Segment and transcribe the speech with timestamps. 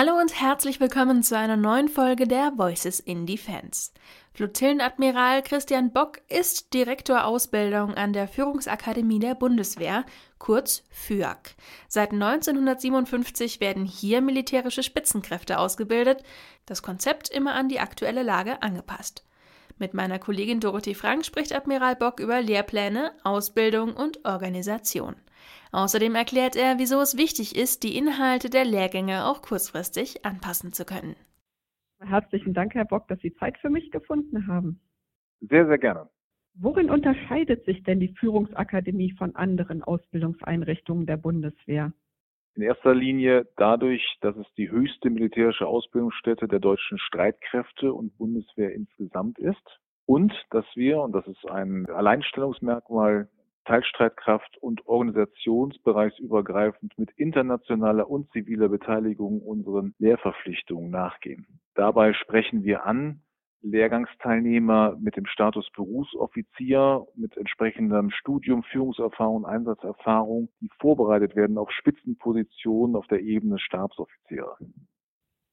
[0.00, 3.90] Hallo und herzlich willkommen zu einer neuen Folge der Voices in Defense.
[4.32, 10.04] Flottillenadmiral Christian Bock ist Direktor Ausbildung an der Führungsakademie der Bundeswehr,
[10.38, 11.56] kurz FÜAK.
[11.88, 16.22] Seit 1957 werden hier militärische Spitzenkräfte ausgebildet,
[16.64, 19.24] das Konzept immer an die aktuelle Lage angepasst.
[19.78, 25.16] Mit meiner Kollegin Dorothee Frank spricht Admiral Bock über Lehrpläne, Ausbildung und Organisation.
[25.72, 30.84] Außerdem erklärt er, wieso es wichtig ist, die Inhalte der Lehrgänge auch kurzfristig anpassen zu
[30.84, 31.16] können.
[32.00, 34.80] Herzlichen Dank, Herr Bock, dass Sie Zeit für mich gefunden haben.
[35.40, 36.08] Sehr, sehr gerne.
[36.54, 41.92] Worin unterscheidet sich denn die Führungsakademie von anderen Ausbildungseinrichtungen der Bundeswehr?
[42.54, 48.74] In erster Linie dadurch, dass es die höchste militärische Ausbildungsstätte der deutschen Streitkräfte und Bundeswehr
[48.74, 53.28] insgesamt ist und dass wir, und das ist ein Alleinstellungsmerkmal,
[53.68, 61.60] Teilstreitkraft und organisationsbereichsübergreifend mit internationaler und ziviler Beteiligung unseren Lehrverpflichtungen nachgehen.
[61.74, 63.20] Dabei sprechen wir an
[63.60, 72.96] Lehrgangsteilnehmer mit dem Status Berufsoffizier, mit entsprechendem Studium, Führungserfahrung, Einsatzerfahrung, die vorbereitet werden auf Spitzenpositionen
[72.96, 74.56] auf der Ebene Stabsoffiziere.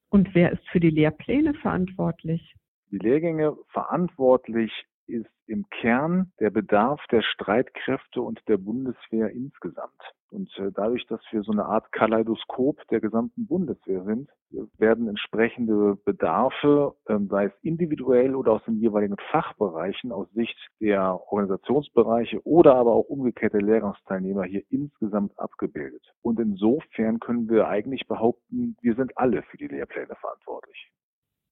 [0.09, 2.55] Und wer ist für die Lehrpläne verantwortlich?
[2.91, 4.71] Die Lehrgänge verantwortlich
[5.07, 10.01] ist im Kern der Bedarf der Streitkräfte und der Bundeswehr insgesamt.
[10.31, 14.29] Und äh, dadurch, dass wir so eine Art Kaleidoskop der gesamten Bundeswehr sind,
[14.77, 21.19] werden entsprechende Bedarfe, ähm, sei es individuell oder aus den jeweiligen Fachbereichen aus Sicht der
[21.31, 26.03] Organisationsbereiche oder aber auch umgekehrte Lehrgangsteilnehmer hier insgesamt abgebildet.
[26.21, 30.91] Und insofern können wir eigentlich behaupten, wir sind alle für die Lehrpläne verantwortlich.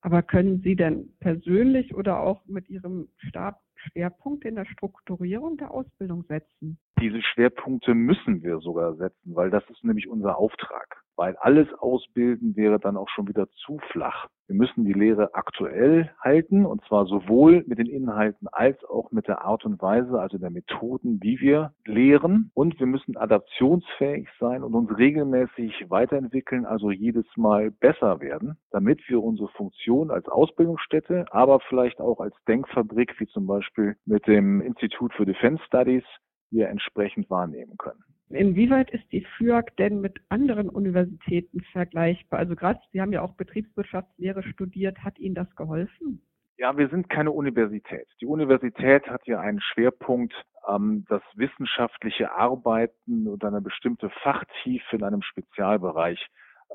[0.04, 5.72] Aber können Sie denn persönlich oder auch mit Ihrem Stab Schwerpunkte in der Strukturierung der
[5.72, 6.78] Ausbildung setzen?
[7.00, 11.03] Diese Schwerpunkte müssen wir sogar setzen, weil das ist nämlich unser Auftrag.
[11.16, 14.28] Weil alles ausbilden wäre dann auch schon wieder zu flach.
[14.48, 19.28] Wir müssen die Lehre aktuell halten und zwar sowohl mit den Inhalten als auch mit
[19.28, 22.52] der Art und Weise, also der Methoden, wie wir lehren.
[22.54, 29.02] Und wir müssen adaptionsfähig sein und uns regelmäßig weiterentwickeln, also jedes Mal besser werden, damit
[29.08, 34.62] wir unsere Funktion als Ausbildungsstätte, aber vielleicht auch als Denkfabrik, wie zum Beispiel mit dem
[34.62, 36.04] Institut für Defense Studies,
[36.50, 38.04] hier entsprechend wahrnehmen können.
[38.36, 42.40] Inwieweit ist die FÜAG denn mit anderen Universitäten vergleichbar?
[42.40, 45.04] Also gerade, Sie haben ja auch Betriebswirtschaftslehre studiert.
[45.04, 46.22] Hat Ihnen das geholfen?
[46.58, 48.08] Ja, wir sind keine Universität.
[48.22, 50.34] Die Universität hat ja einen Schwerpunkt,
[50.68, 56.28] ähm, das wissenschaftliche Arbeiten und eine bestimmte Fachtiefe in einem Spezialbereich,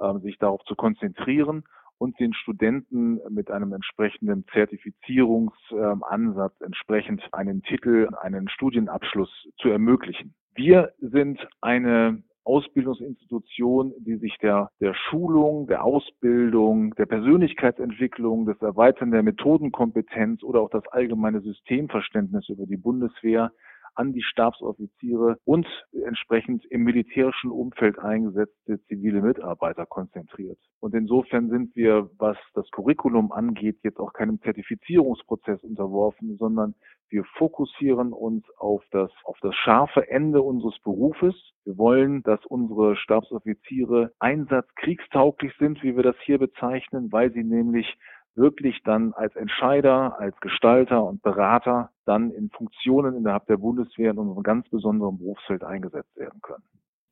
[0.03, 1.65] ähm, sich darauf zu konzentrieren
[1.99, 10.35] und den Studenten mit einem entsprechenden Zertifizierungsansatz entsprechend einen Titel, einen Studienabschluss zu ermöglichen.
[10.59, 19.13] Wir sind eine Ausbildungsinstitution, die sich der, der Schulung, der Ausbildung, der Persönlichkeitsentwicklung, des Erweitern
[19.13, 23.53] der Methodenkompetenz oder auch das allgemeine Systemverständnis über die Bundeswehr
[23.99, 25.67] an die Stabsoffiziere und
[26.05, 30.59] entsprechend im militärischen Umfeld eingesetzte zivile Mitarbeiter konzentriert.
[30.81, 36.75] Und insofern sind wir, was das Curriculum angeht, jetzt auch keinem Zertifizierungsprozess unterworfen, sondern
[37.11, 41.35] wir fokussieren uns auf das, auf das scharfe Ende unseres Berufes.
[41.65, 47.99] Wir wollen, dass unsere Stabsoffiziere einsatzkriegstauglich sind, wie wir das hier bezeichnen, weil sie nämlich
[48.39, 54.19] wirklich dann als Entscheider, als Gestalter und Berater dann in Funktionen innerhalb der Bundeswehr in
[54.19, 56.65] unserem ganz besonderen Berufsfeld eingesetzt werden können.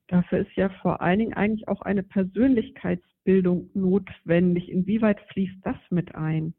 [0.08, 4.70] Dafür ist ja vor allen Dingen eigentlich auch eine Persönlichkeitsbildung notwendig.
[4.70, 6.54] Inwieweit fließt das mit ein?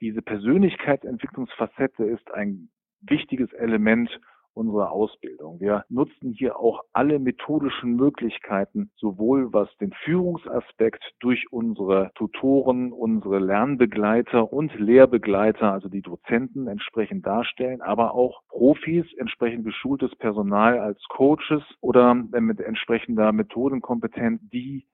[0.00, 2.68] Diese Persönlichkeitsentwicklungsfacette ist ein
[3.00, 4.10] wichtiges Element
[4.56, 5.60] unserer Ausbildung.
[5.60, 13.38] Wir nutzen hier auch alle methodischen Möglichkeiten, sowohl was den Führungsaspekt durch unsere Tutoren, unsere
[13.38, 21.02] Lernbegleiter und Lehrbegleiter, also die Dozenten entsprechend darstellen, aber auch Profis, entsprechend geschultes Personal als
[21.08, 24.86] Coaches oder mit entsprechender Methodenkompetenz, die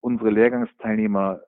[0.00, 1.40] unsere Lehrgangsteilnehmer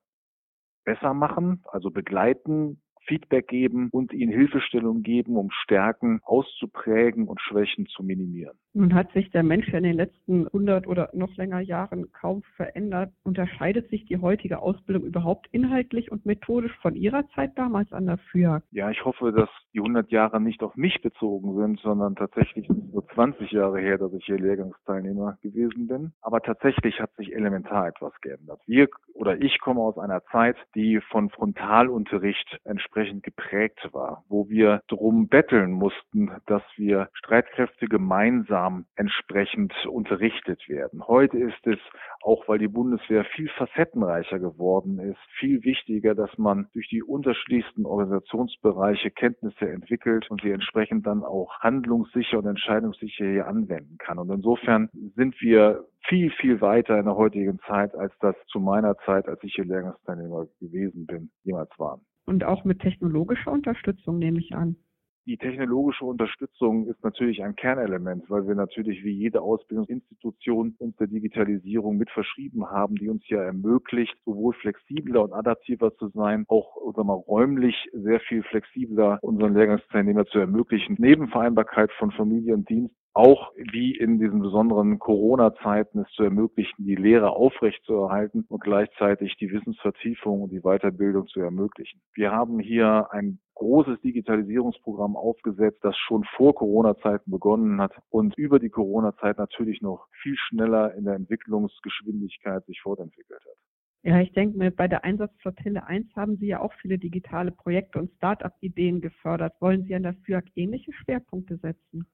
[0.85, 7.87] besser machen, also begleiten, Feedback geben und ihnen Hilfestellung geben, um Stärken auszuprägen und Schwächen
[7.87, 8.59] zu minimieren.
[8.73, 13.13] Nun hat sich der Mensch in den letzten 100 oder noch länger Jahren kaum verändert.
[13.25, 18.19] Unterscheidet sich die heutige Ausbildung überhaupt inhaltlich und methodisch von Ihrer Zeit damals an der
[18.19, 18.63] FÜAG?
[18.71, 23.05] Ja, ich hoffe, dass die 100 Jahre nicht auf mich bezogen sind, sondern tatsächlich nur
[23.09, 26.13] 20 Jahre her, dass ich hier Lehrgangsteilnehmer gewesen bin.
[26.21, 28.61] Aber tatsächlich hat sich elementar etwas geändert.
[28.67, 34.83] Wir oder ich komme aus einer Zeit, die von Frontalunterricht entsprechend geprägt war, wo wir
[34.87, 38.60] drum betteln mussten, dass wir Streitkräfte gemeinsam
[38.97, 41.07] entsprechend unterrichtet werden.
[41.07, 41.79] Heute ist es,
[42.23, 47.87] auch weil die Bundeswehr viel facettenreicher geworden ist, viel wichtiger, dass man durch die unterschiedlichsten
[47.87, 54.19] Organisationsbereiche Kenntnisse entwickelt und sie entsprechend dann auch handlungssicher und entscheidungssicher hier anwenden kann.
[54.19, 58.97] Und insofern sind wir viel, viel weiter in der heutigen Zeit, als das zu meiner
[59.07, 62.01] Zeit, als ich hier Lehrgangsteilnehmer gewesen bin, jemals waren.
[62.27, 64.77] Und auch mit technologischer Unterstützung nehme ich an.
[65.27, 71.09] Die technologische Unterstützung ist natürlich ein Kernelement, weil wir natürlich wie jede Ausbildungsinstitution uns der
[71.09, 76.75] Digitalisierung mit verschrieben haben, die uns ja ermöglicht, sowohl flexibler und adaptiver zu sein, auch
[76.95, 80.97] sagen wir, räumlich sehr viel flexibler unseren Lehrgangsteilnehmer zu ermöglichen.
[80.99, 86.95] Nebenvereinbarkeit von Familie und Dienst auch wie in diesen besonderen Corona-Zeiten es zu ermöglichen, die
[86.95, 92.01] Lehre aufrechtzuerhalten und gleichzeitig die Wissensvertiefung und die Weiterbildung zu ermöglichen.
[92.15, 98.59] Wir haben hier ein großes Digitalisierungsprogramm aufgesetzt, das schon vor Corona-Zeiten begonnen hat und über
[98.59, 103.59] die Corona-Zeit natürlich noch viel schneller in der Entwicklungsgeschwindigkeit sich fortentwickelt hat.
[104.03, 107.99] Ja, ich denke mir, bei der Einsatzflottille 1 haben Sie ja auch viele digitale Projekte
[107.99, 109.53] und Start-up-Ideen gefördert.
[109.61, 112.07] Wollen Sie an der FÜAG ähnliche Schwerpunkte setzen?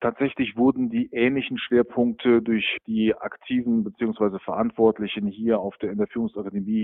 [0.00, 4.38] Tatsächlich wurden die ähnlichen Schwerpunkte durch die aktiven bzw.
[4.40, 5.98] Verantwortlichen hier auf der, in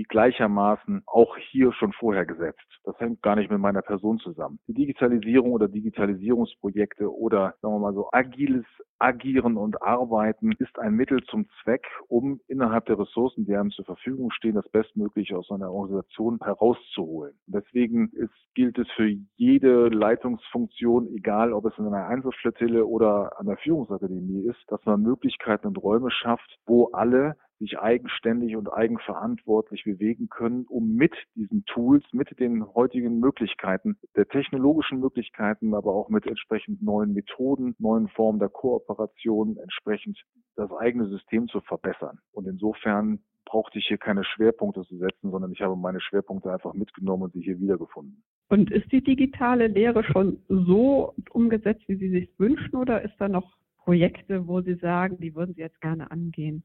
[0.09, 2.65] gleichermaßen auch hier schon vorher gesetzt.
[2.83, 4.59] Das hängt gar nicht mit meiner Person zusammen.
[4.67, 8.65] Die Digitalisierung oder Digitalisierungsprojekte oder sagen wir mal so agiles
[9.03, 13.83] Agieren und Arbeiten ist ein Mittel zum Zweck, um innerhalb der Ressourcen, die einem zur
[13.83, 17.33] Verfügung stehen, das Bestmögliche aus einer Organisation herauszuholen.
[17.45, 23.47] Deswegen ist, gilt es für jede Leitungsfunktion, egal ob es in einer Einzelflottille oder an
[23.47, 29.85] der Führungsakademie ist, dass man Möglichkeiten und Räume schafft, wo alle sich eigenständig und eigenverantwortlich
[29.85, 36.09] bewegen können, um mit diesen Tools, mit den heutigen Möglichkeiten, der technologischen Möglichkeiten, aber auch
[36.09, 40.21] mit entsprechend neuen Methoden, neuen Formen der Kooperation entsprechend
[40.57, 42.19] das eigene System zu verbessern.
[42.33, 46.73] Und insofern brauchte ich hier keine Schwerpunkte zu setzen, sondern ich habe meine Schwerpunkte einfach
[46.73, 48.23] mitgenommen und sie hier wiedergefunden.
[48.49, 53.29] Und ist die digitale Lehre schon so umgesetzt, wie Sie sich wünschen, oder ist da
[53.29, 56.63] noch Projekte, wo Sie sagen, die würden Sie jetzt gerne angehen?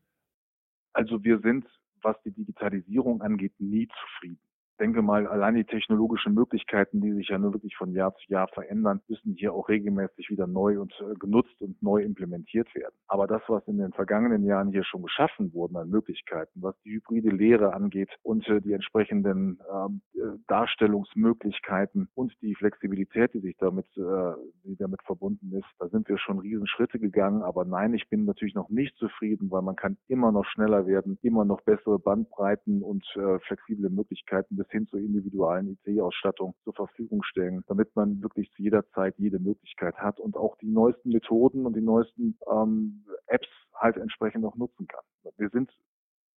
[0.92, 1.66] Also wir sind,
[2.02, 4.47] was die Digitalisierung angeht, nie zufrieden
[4.78, 8.48] denke mal, allein die technologischen Möglichkeiten, die sich ja nur wirklich von Jahr zu Jahr
[8.48, 12.94] verändern, müssen hier auch regelmäßig wieder neu und äh, genutzt und neu implementiert werden.
[13.08, 16.92] Aber das, was in den vergangenen Jahren hier schon geschaffen wurden an Möglichkeiten, was die
[16.92, 23.56] hybride Lehre angeht und äh, die entsprechenden ähm, äh, Darstellungsmöglichkeiten und die Flexibilität, die sich
[23.58, 27.42] damit, die damit verbunden ist, da sind wir schon Riesenschritte gegangen.
[27.42, 31.18] Aber nein, ich bin natürlich noch nicht zufrieden, weil man kann immer noch schneller werden,
[31.22, 33.04] immer noch bessere Bandbreiten und
[33.46, 38.86] flexible Möglichkeiten bis hin zur individuellen IC-Ausstattung zur Verfügung stellen, damit man wirklich zu jeder
[38.90, 43.96] Zeit jede Möglichkeit hat und auch die neuesten Methoden und die neuesten ähm, Apps halt
[43.96, 45.04] entsprechend noch nutzen kann.
[45.36, 45.70] Wir sind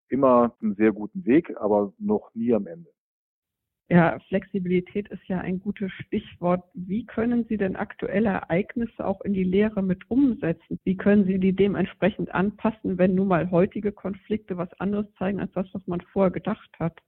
[0.08, 2.90] immer einen sehr guten Weg, aber noch nie am Ende.
[3.92, 6.62] Ja, Flexibilität ist ja ein gutes Stichwort.
[6.74, 10.78] Wie können Sie denn aktuelle Ereignisse auch in die Lehre mit umsetzen?
[10.84, 15.50] Wie können Sie die dementsprechend anpassen, wenn nun mal heutige Konflikte was anderes zeigen als
[15.52, 17.00] das, was man vorher gedacht hat?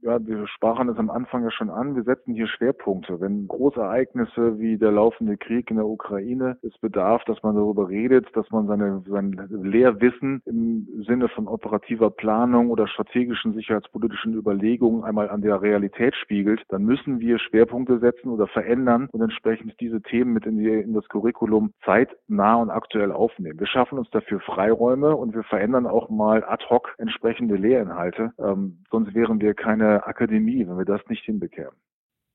[0.00, 1.96] Ja, wir sprachen es am Anfang ja schon an.
[1.96, 3.20] Wir setzen hier Schwerpunkte.
[3.20, 8.28] Wenn Großereignisse wie der laufende Krieg in der Ukraine es bedarf, dass man darüber redet,
[8.36, 15.30] dass man seine, sein Lehrwissen im Sinne von operativer Planung oder strategischen sicherheitspolitischen Überlegungen einmal
[15.30, 20.32] an der Realität spiegelt, dann müssen wir Schwerpunkte setzen oder verändern und entsprechend diese Themen
[20.32, 23.58] mit in, die, in das Curriculum zeitnah und aktuell aufnehmen.
[23.58, 28.30] Wir schaffen uns dafür Freiräume und wir verändern auch mal ad hoc entsprechende Lehrinhalte.
[28.38, 31.74] Ähm, sonst wären wir keine Akademie, wenn wir das nicht hinbekämen.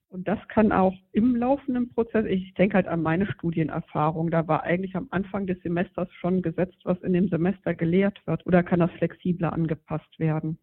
[0.09, 4.61] Und das kann auch im laufenden Prozess, ich denke halt an meine Studienerfahrung, da war
[4.61, 8.79] eigentlich am Anfang des Semesters schon gesetzt, was in dem Semester gelehrt wird, oder kann
[8.79, 10.59] das flexibler angepasst werden?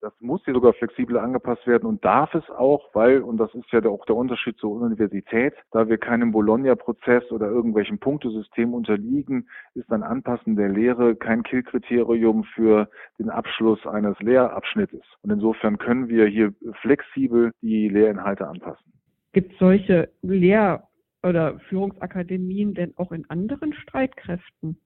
[0.00, 3.70] Das muss hier sogar flexibel angepasst werden und darf es auch, weil, und das ist
[3.72, 9.90] ja auch der Unterschied zur Universität, da wir keinem Bologna-Prozess oder irgendwelchen Punktesystem unterliegen, ist
[9.90, 12.88] ein Anpassen der Lehre kein Killkriterium für
[13.18, 15.02] den Abschluss eines Lehrabschnittes.
[15.22, 18.92] Und insofern können wir hier flexibel die Lehrinhalte anpassen.
[19.32, 20.88] Gibt es solche Lehr-
[21.22, 24.78] oder Führungsakademien denn auch in anderen Streitkräften?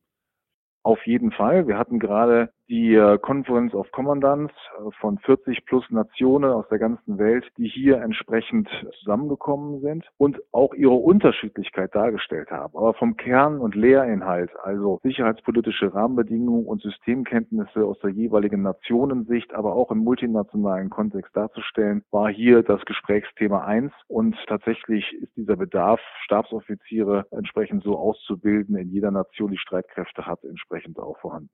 [0.83, 1.67] Auf jeden Fall.
[1.67, 6.79] Wir hatten gerade die äh, Conference of Commandants äh, von 40 plus Nationen aus der
[6.79, 8.69] ganzen Welt, die hier entsprechend
[9.01, 12.77] zusammengekommen sind und auch ihre Unterschiedlichkeit dargestellt haben.
[12.77, 19.75] Aber vom Kern und Lehrinhalt, also sicherheitspolitische Rahmenbedingungen und Systemkenntnisse aus der jeweiligen Nationensicht, aber
[19.75, 23.93] auch im multinationalen Kontext darzustellen, war hier das Gesprächsthema eins.
[24.07, 30.45] Und tatsächlich ist dieser Bedarf, Stabsoffiziere entsprechend so auszubilden, in jeder Nation die Streitkräfte hat,
[30.45, 31.51] entsprechend auch vorhanden.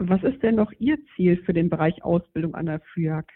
[0.00, 3.26] Was ist denn noch Ihr Ziel für den Bereich Ausbildung an der FÜAG?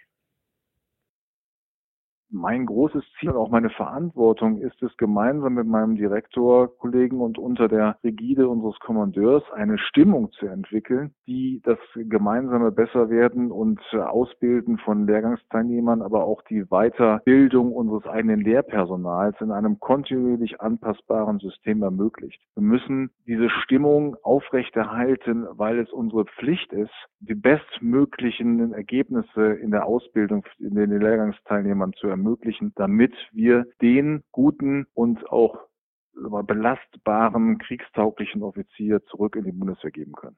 [2.33, 7.69] Mein großes Ziel und auch meine Verantwortung ist es, gemeinsam mit meinem Direktorkollegen und unter
[7.69, 15.07] der Rigide unseres Kommandeurs eine Stimmung zu entwickeln, die das gemeinsame Besserwerden und Ausbilden von
[15.07, 22.41] Lehrgangsteilnehmern, aber auch die Weiterbildung unseres eigenen Lehrpersonals in einem kontinuierlich anpassbaren System ermöglicht.
[22.55, 29.87] Wir müssen diese Stimmung aufrechterhalten, weil es unsere Pflicht ist, die bestmöglichen Ergebnisse in der
[29.87, 35.69] Ausbildung in den Lehrgangsteilnehmern zu ermöglichen ermöglichen, damit wir den guten und auch
[36.15, 40.37] belastbaren, kriegstauglichen Offizier zurück in die Bundeswehr geben können.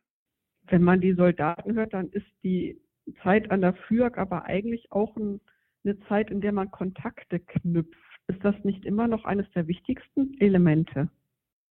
[0.67, 2.81] Wenn man die Soldaten hört, dann ist die
[3.23, 5.41] Zeit an der FÜAG aber eigentlich auch ein,
[5.85, 7.99] eine Zeit, in der man Kontakte knüpft.
[8.29, 11.11] Ist das nicht immer noch eines der wichtigsten Elemente?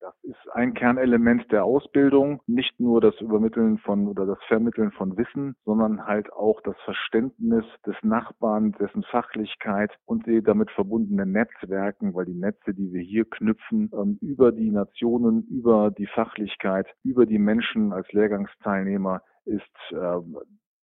[0.04, 5.16] Das ist ein Kernelement der Ausbildung, nicht nur das Übermitteln von oder das Vermitteln von
[5.16, 12.14] Wissen, sondern halt auch das Verständnis des Nachbarn, dessen Fachlichkeit und die damit verbundenen Netzwerken,
[12.14, 17.26] weil die Netze, die wir hier knüpfen, ähm, über die Nationen, über die Fachlichkeit, über
[17.26, 20.38] die Menschen als Lehrgangsteilnehmer ist ähm,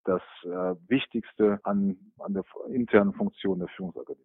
[0.05, 0.49] das äh,
[0.89, 4.25] Wichtigste an, an der internen Funktion der Führungsakademie.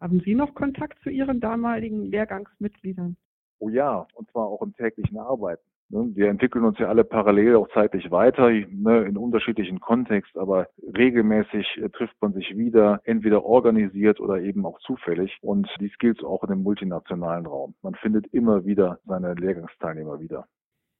[0.00, 3.18] Haben Sie noch Kontakt zu Ihren damaligen Lehrgangsmitgliedern?
[3.58, 5.62] Oh ja, und zwar auch im täglichen Arbeiten.
[5.88, 6.10] Ne?
[6.14, 11.78] Wir entwickeln uns ja alle parallel auch zeitlich weiter, ne, in unterschiedlichen Kontext, aber regelmäßig
[11.78, 15.38] äh, trifft man sich wieder, entweder organisiert oder eben auch zufällig.
[15.42, 17.74] Und dies gilt auch in dem multinationalen Raum.
[17.82, 20.46] Man findet immer wieder seine Lehrgangsteilnehmer wieder.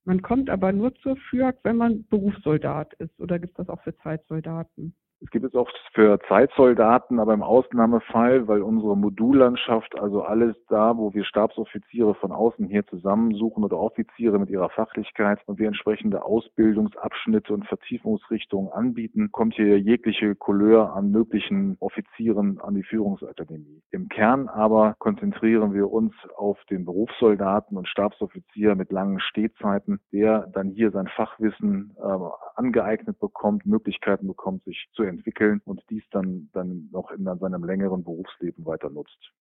[0.05, 3.83] Man kommt aber nur zur FÜAG, wenn man Berufssoldat ist, oder gibt es das auch
[3.83, 4.95] für Zeitsoldaten?
[5.27, 10.97] Es gibt es auch für Zeitsoldaten, aber im Ausnahmefall, weil unsere Modullandschaft, also alles da,
[10.97, 16.25] wo wir Stabsoffiziere von außen hier zusammensuchen oder Offiziere mit ihrer Fachlichkeit und wir entsprechende
[16.25, 23.83] Ausbildungsabschnitte und Vertiefungsrichtungen anbieten, kommt hier jegliche Couleur an möglichen Offizieren an die Führungsakademie.
[23.91, 30.47] Im Kern aber konzentrieren wir uns auf den Berufssoldaten und Stabsoffizier mit langen Stehzeiten, der
[30.53, 32.17] dann hier sein Fachwissen äh,
[32.55, 38.05] angeeignet bekommt, Möglichkeiten bekommt, sich zu entwickeln und dies dann, dann noch in seinem längeren
[38.05, 39.33] Berufsleben weiter nutzt.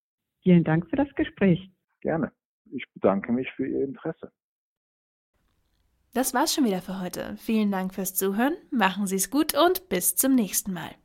[0.41, 1.71] Vielen Dank für das Gespräch.
[2.01, 2.31] Gerne.
[2.71, 4.31] Ich bedanke mich für Ihr Interesse.
[6.13, 7.35] Das war's schon wieder für heute.
[7.37, 10.95] Vielen Dank fürs Zuhören, machen Sie es gut und bis zum nächsten Mal.